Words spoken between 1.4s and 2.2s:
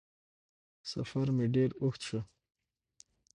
ډېر اوږد شو